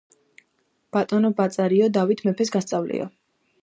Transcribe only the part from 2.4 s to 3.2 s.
გასწავლიო.